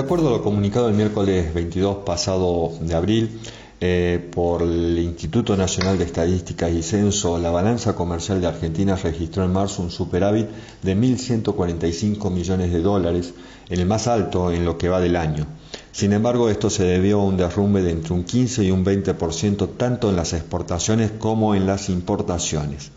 [0.00, 3.38] De acuerdo a lo comunicado el miércoles 22 pasado de abril
[3.82, 9.44] eh, por el Instituto Nacional de Estadística y Censo, la balanza comercial de Argentina registró
[9.44, 10.48] en marzo un superávit
[10.82, 13.34] de 1.145 millones de dólares,
[13.68, 15.46] el más alto en lo que va del año.
[15.92, 19.68] Sin embargo, esto se debió a un derrumbe de entre un 15 y un 20%
[19.76, 22.90] tanto en las exportaciones como en las importaciones.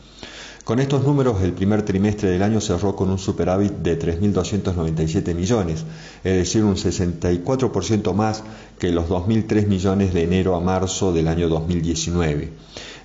[0.64, 5.83] Con estos números, el primer trimestre del año cerró con un superávit de 3.297 millones,
[6.24, 8.43] es decir, un 64% más
[8.79, 12.54] que los 2.003 millones de enero a marzo del año 2019,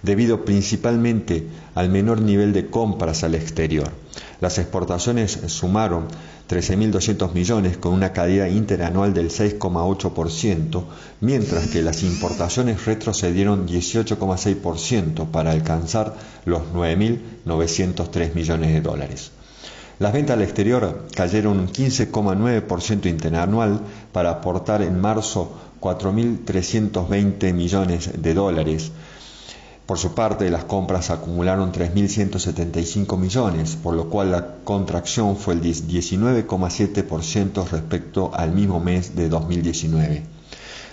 [0.04, 3.90] debido principalmente al menor nivel de compras al exterior.
[4.40, 6.06] Las exportaciones sumaron
[6.48, 10.84] 13.200 millones con una caída interanual del 6,8%,
[11.20, 16.14] mientras que las importaciones retrocedieron 18,6% para alcanzar
[16.44, 19.32] los 9.903 millones de dólares.
[19.98, 23.80] Las ventas al exterior cayeron un 15,9% interanual
[24.12, 28.92] para aportar en marzo 4.320 millones de dólares,
[29.88, 35.62] por su parte, las compras acumularon 3.175 millones, por lo cual la contracción fue el
[35.62, 40.24] 19,7% respecto al mismo mes de 2019.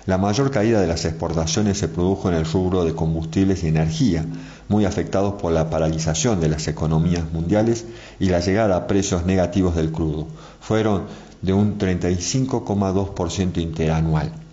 [0.06, 4.26] La mayor caída de las exportaciones se produjo en el rubro de combustibles y energía,
[4.70, 7.84] muy afectados por la paralización de las economías mundiales
[8.18, 10.26] y la llegada a precios negativos del crudo.
[10.62, 11.04] Fueron
[11.42, 14.45] de un 35,2% interanual.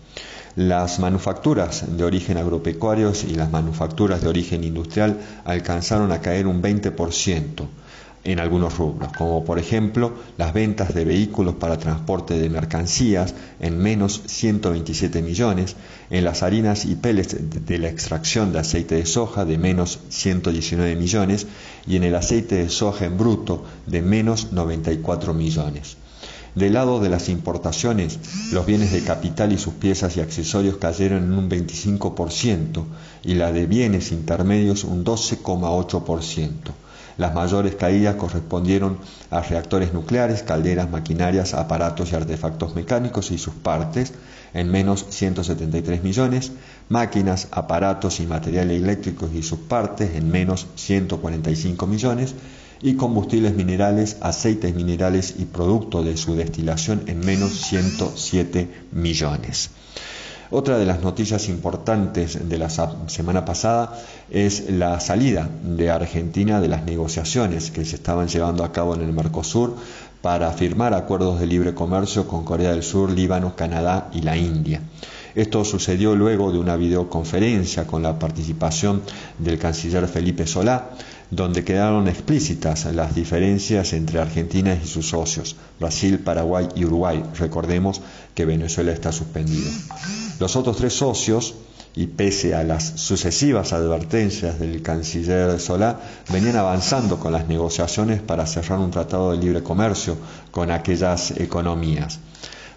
[0.54, 6.60] Las manufacturas de origen agropecuario y las manufacturas de origen industrial alcanzaron a caer un
[6.60, 7.66] 20%
[8.24, 13.78] en algunos rubros, como por ejemplo las ventas de vehículos para transporte de mercancías en
[13.78, 15.74] menos 127 millones,
[16.10, 17.36] en las harinas y pellets
[17.66, 21.46] de la extracción de aceite de soja de menos 119 millones
[21.86, 25.96] y en el aceite de soja en bruto de menos 94 millones.
[26.54, 28.18] Del lado de las importaciones,
[28.52, 32.84] los bienes de capital y sus piezas y accesorios cayeron en un 25%
[33.24, 36.50] y la de bienes intermedios un 12,8%.
[37.16, 38.98] Las mayores caídas correspondieron
[39.30, 44.12] a reactores nucleares, calderas, maquinarias, aparatos y artefactos mecánicos y sus partes,
[44.52, 46.52] en menos 173 millones,
[46.88, 52.34] máquinas, aparatos y materiales eléctricos y sus partes, en menos 145 millones,
[52.82, 59.70] y combustibles minerales, aceites minerales y producto de su destilación en menos 107 millones.
[60.50, 63.98] Otra de las noticias importantes de la semana pasada
[64.28, 69.00] es la salida de Argentina de las negociaciones que se estaban llevando a cabo en
[69.00, 69.74] el Mercosur
[70.20, 74.82] para firmar acuerdos de libre comercio con Corea del Sur, Líbano, Canadá y la India.
[75.34, 79.00] Esto sucedió luego de una videoconferencia con la participación
[79.38, 80.90] del canciller Felipe Solá,
[81.32, 87.24] donde quedaron explícitas las diferencias entre Argentina y sus socios, Brasil, Paraguay y Uruguay.
[87.38, 88.02] Recordemos
[88.34, 89.70] que Venezuela está suspendido.
[90.38, 91.54] Los otros tres socios,
[91.96, 96.00] y pese a las sucesivas advertencias del canciller Solá,
[96.30, 100.18] venían avanzando con las negociaciones para cerrar un tratado de libre comercio
[100.50, 102.18] con aquellas economías.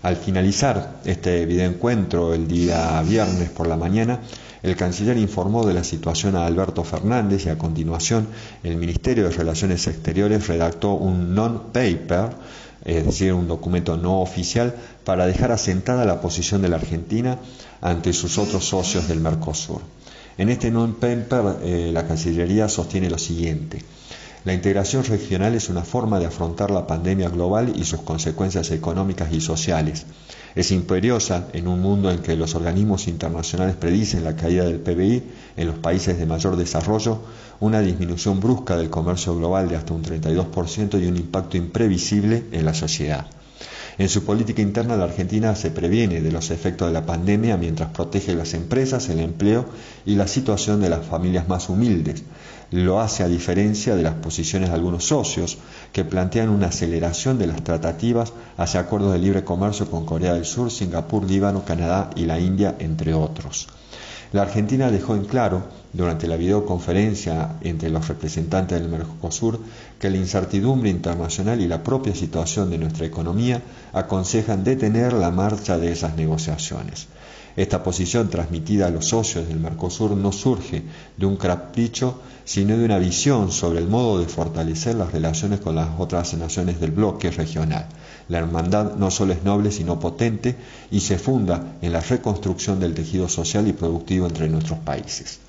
[0.02, 4.22] Al finalizar este videoencuentro el día viernes por la mañana,
[4.66, 8.28] el canciller informó de la situación a Alberto Fernández y a continuación
[8.64, 12.32] el Ministerio de Relaciones Exteriores redactó un non-paper,
[12.84, 17.38] es decir, un documento no oficial, para dejar asentada la posición de la Argentina
[17.80, 19.82] ante sus otros socios del Mercosur.
[20.36, 23.84] En este non-paper eh, la Cancillería sostiene lo siguiente.
[24.46, 29.32] La integración regional es una forma de afrontar la pandemia global y sus consecuencias económicas
[29.32, 30.08] y sociales
[30.56, 35.24] es imperiosa en un mundo en que los organismos internacionales predicen la caída del PBI
[35.58, 37.20] en los países de mayor desarrollo,
[37.60, 42.66] una disminución brusca del comercio global de hasta un 32% y un impacto imprevisible en
[42.66, 43.28] la sociedad.
[43.98, 47.92] En su política interna, la Argentina se previene de los efectos de la pandemia mientras
[47.92, 49.66] protege las empresas, el empleo
[50.06, 52.24] y la situación de las familias más humildes.
[52.72, 55.58] Lo hace a diferencia de las posiciones de algunos socios
[55.94, 60.46] que plantean una aceleración de las tratativas hacia acuerdos de libre comercio con Corea del
[60.46, 63.68] Sur, Singapur, Líbano, Canadá y la India, entre otros.
[64.34, 65.64] La Argentina dejó en claro
[65.94, 69.60] durante la videoconferencia entre los representantes del Mercosur
[70.00, 73.62] que la incertidumbre internacional y la propia situación de nuestra economía
[73.94, 77.08] aconsejan detener la marcha de esas negociaciones.
[77.56, 80.84] Esta posición transmitida a los socios del Mercosur no surge
[81.16, 85.76] de un capricho, sino de una visión sobre el modo de fortalecer las relaciones con
[85.76, 87.88] las otras naciones del bloque regional.
[88.28, 90.56] La hermandad no solo es noble, sino potente
[90.92, 95.40] y se funda en la reconstrucción del tejido social y productivo entre nuestros países.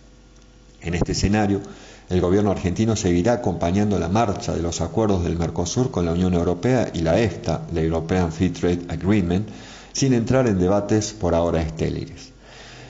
[0.80, 1.60] En este escenario,
[2.08, 6.34] el gobierno argentino seguirá acompañando la marcha de los acuerdos del Mercosur con la Unión
[6.34, 9.48] Europea y la EFTA, la European Free Trade Agreement,
[9.96, 12.31] sin entrar en debates por ahora estériles.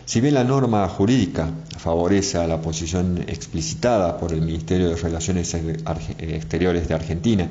[0.06, 1.49] Si bien la norma jurídica
[1.79, 7.49] favorece a la posición explicitada por el Ministerio de Relaciones Exteriores de Argentina,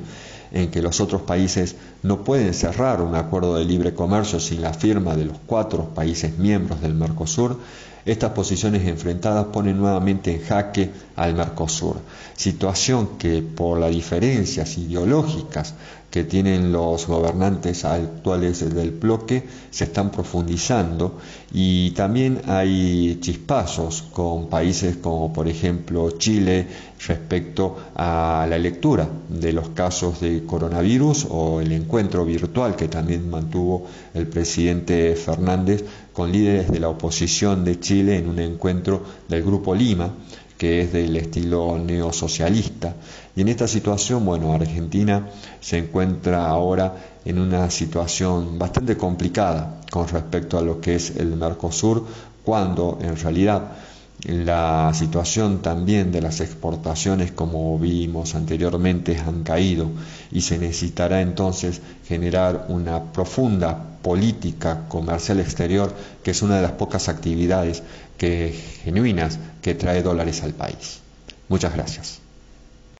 [0.51, 4.73] en que los otros países no pueden cerrar un acuerdo de libre comercio sin la
[4.73, 7.57] firma de los cuatro países miembros del Mercosur,
[8.05, 11.97] estas posiciones enfrentadas ponen nuevamente en jaque al Mercosur,
[12.35, 15.73] situación que por las diferencias ideológicas
[16.15, 21.17] que tienen los gobernantes actuales del bloque se están profundizando.
[21.51, 26.67] Y también hay chispazos con países como por ejemplo Chile
[27.05, 33.29] respecto a la lectura de los casos de coronavirus o el encuentro virtual que también
[33.29, 35.83] mantuvo el presidente Fernández
[36.15, 40.13] con líderes de la oposición de Chile en un encuentro del Grupo Lima
[40.57, 42.95] que es del estilo neosocialista.
[43.35, 45.29] Y en esta situación, bueno, Argentina
[45.59, 51.35] se encuentra ahora en una situación bastante complicada con respecto a lo que es el
[51.35, 52.05] Mercosur,
[52.43, 53.71] cuando en realidad
[54.27, 59.89] la situación también de las exportaciones, como vimos anteriormente, han caído
[60.31, 65.93] y se necesitará entonces generar una profunda política comercial exterior,
[66.23, 67.83] que es una de las pocas actividades
[68.17, 70.99] que, genuinas que trae dólares al país.
[71.47, 72.24] Muchas gracias.